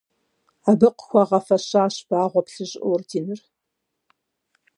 [0.69, 3.39] Абы къыхуагъэфэщащ Вагъуэ Плъыжь орденыр.